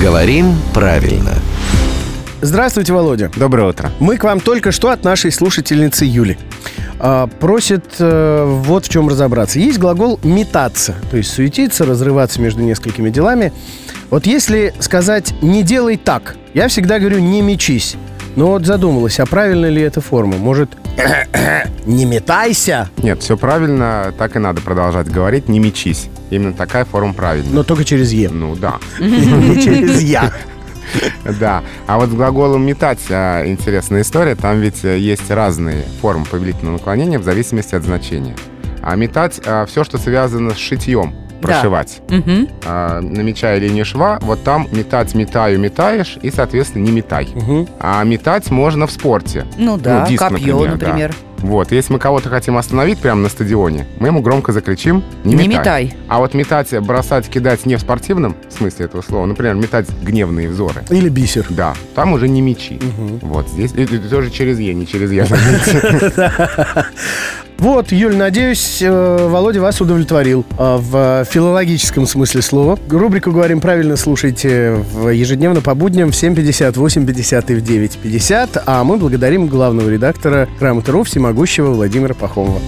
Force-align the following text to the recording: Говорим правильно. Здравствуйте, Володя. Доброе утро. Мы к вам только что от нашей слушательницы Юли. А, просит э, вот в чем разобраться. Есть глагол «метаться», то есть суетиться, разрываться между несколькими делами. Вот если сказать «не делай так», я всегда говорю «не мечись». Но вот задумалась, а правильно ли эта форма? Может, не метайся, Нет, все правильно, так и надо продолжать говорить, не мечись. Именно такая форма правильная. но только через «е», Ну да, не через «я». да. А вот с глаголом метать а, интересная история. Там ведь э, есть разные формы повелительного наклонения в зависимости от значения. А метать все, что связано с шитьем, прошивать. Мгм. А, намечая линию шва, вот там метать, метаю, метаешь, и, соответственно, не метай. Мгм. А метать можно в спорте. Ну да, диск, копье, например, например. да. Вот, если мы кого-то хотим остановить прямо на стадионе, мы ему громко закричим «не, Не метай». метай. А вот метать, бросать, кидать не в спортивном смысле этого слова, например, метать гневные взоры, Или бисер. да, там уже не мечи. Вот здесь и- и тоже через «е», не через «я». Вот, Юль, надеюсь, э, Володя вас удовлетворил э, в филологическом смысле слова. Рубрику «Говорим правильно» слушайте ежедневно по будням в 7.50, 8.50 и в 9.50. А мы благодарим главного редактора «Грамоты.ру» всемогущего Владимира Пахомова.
Говорим 0.00 0.54
правильно. 0.74 1.32
Здравствуйте, 2.42 2.92
Володя. 2.92 3.30
Доброе 3.34 3.70
утро. 3.70 3.90
Мы 3.98 4.18
к 4.18 4.24
вам 4.24 4.40
только 4.40 4.70
что 4.70 4.90
от 4.90 5.04
нашей 5.04 5.32
слушательницы 5.32 6.04
Юли. 6.04 6.36
А, 6.98 7.26
просит 7.26 7.94
э, 7.98 8.44
вот 8.44 8.84
в 8.84 8.88
чем 8.90 9.08
разобраться. 9.08 9.58
Есть 9.58 9.78
глагол 9.78 10.20
«метаться», 10.22 10.96
то 11.10 11.16
есть 11.16 11.30
суетиться, 11.32 11.86
разрываться 11.86 12.42
между 12.42 12.60
несколькими 12.60 13.08
делами. 13.08 13.54
Вот 14.10 14.26
если 14.26 14.74
сказать 14.80 15.32
«не 15.40 15.62
делай 15.62 15.96
так», 15.96 16.36
я 16.52 16.68
всегда 16.68 16.98
говорю 16.98 17.18
«не 17.18 17.40
мечись». 17.40 17.96
Но 18.36 18.48
вот 18.48 18.66
задумалась, 18.66 19.18
а 19.18 19.26
правильно 19.26 19.66
ли 19.66 19.80
эта 19.82 20.02
форма? 20.02 20.36
Может, 20.36 20.70
не 21.86 22.04
метайся, 22.04 22.90
Нет, 22.98 23.22
все 23.22 23.36
правильно, 23.36 24.12
так 24.18 24.36
и 24.36 24.38
надо 24.38 24.60
продолжать 24.60 25.10
говорить, 25.10 25.48
не 25.48 25.58
мечись. 25.58 26.08
Именно 26.28 26.52
такая 26.52 26.84
форма 26.84 27.14
правильная. 27.14 27.52
но 27.52 27.62
только 27.62 27.84
через 27.84 28.12
«е», 28.12 28.28
Ну 28.28 28.54
да, 28.54 28.78
не 29.00 29.60
через 29.62 30.02
«я». 30.02 30.32
да. 31.40 31.62
А 31.86 31.98
вот 31.98 32.10
с 32.10 32.12
глаголом 32.12 32.64
метать 32.64 33.00
а, 33.10 33.44
интересная 33.46 34.02
история. 34.02 34.36
Там 34.36 34.60
ведь 34.60 34.84
э, 34.84 34.98
есть 34.98 35.30
разные 35.30 35.84
формы 36.00 36.24
повелительного 36.26 36.74
наклонения 36.74 37.18
в 37.18 37.24
зависимости 37.24 37.74
от 37.74 37.82
значения. 37.82 38.36
А 38.82 38.94
метать 38.94 39.40
все, 39.66 39.82
что 39.82 39.98
связано 39.98 40.52
с 40.52 40.58
шитьем, 40.58 41.14
прошивать. 41.46 42.00
Мгм. 42.08 42.48
А, 42.64 43.00
намечая 43.00 43.58
линию 43.58 43.84
шва, 43.84 44.18
вот 44.22 44.42
там 44.44 44.68
метать, 44.72 45.14
метаю, 45.14 45.58
метаешь, 45.58 46.18
и, 46.22 46.30
соответственно, 46.30 46.82
не 46.84 46.92
метай. 46.92 47.28
Мгм. 47.34 47.68
А 47.80 48.02
метать 48.04 48.50
можно 48.50 48.86
в 48.86 48.90
спорте. 48.90 49.44
Ну 49.56 49.76
да, 49.78 50.06
диск, 50.06 50.22
копье, 50.22 50.54
например, 50.58 50.70
например. 50.72 51.10
да. 51.10 51.16
Вот, 51.46 51.70
если 51.70 51.92
мы 51.92 51.98
кого-то 51.98 52.30
хотим 52.30 52.56
остановить 52.56 52.98
прямо 52.98 53.20
на 53.20 53.28
стадионе, 53.28 53.86
мы 54.00 54.08
ему 54.08 54.22
громко 54.22 54.52
закричим 54.52 55.04
«не, 55.22 55.34
Не 55.34 55.46
метай». 55.48 55.84
метай. 55.84 55.94
А 56.08 56.18
вот 56.18 56.32
метать, 56.32 56.72
бросать, 56.80 57.28
кидать 57.28 57.66
не 57.66 57.76
в 57.76 57.80
спортивном 57.80 58.34
смысле 58.48 58.86
этого 58.86 59.02
слова, 59.02 59.26
например, 59.26 59.54
метать 59.54 59.86
гневные 60.02 60.48
взоры, 60.48 60.82
Или 60.88 61.10
бисер. 61.10 61.44
да, 61.50 61.74
там 61.94 62.14
уже 62.14 62.26
не 62.28 62.40
мечи. 62.40 62.80
Вот 63.20 63.48
здесь 63.50 63.72
и- 63.74 63.82
и 63.82 63.98
тоже 63.98 64.30
через 64.30 64.58
«е», 64.58 64.72
не 64.72 64.86
через 64.86 65.12
«я». 65.12 65.26
Вот, 67.58 67.90
Юль, 67.90 68.16
надеюсь, 68.16 68.82
э, 68.82 69.28
Володя 69.28 69.60
вас 69.60 69.80
удовлетворил 69.80 70.44
э, 70.58 70.76
в 70.78 71.24
филологическом 71.24 72.06
смысле 72.06 72.42
слова. 72.42 72.78
Рубрику 72.90 73.32
«Говорим 73.32 73.60
правильно» 73.60 73.96
слушайте 73.96 74.84
ежедневно 75.12 75.62
по 75.62 75.74
будням 75.74 76.12
в 76.12 76.14
7.50, 76.14 76.74
8.50 76.74 77.52
и 77.52 77.54
в 77.54 77.62
9.50. 77.62 78.62
А 78.66 78.84
мы 78.84 78.98
благодарим 78.98 79.46
главного 79.46 79.88
редактора 79.88 80.48
«Грамоты.ру» 80.60 81.04
всемогущего 81.04 81.70
Владимира 81.70 82.14
Пахомова. 82.14 82.60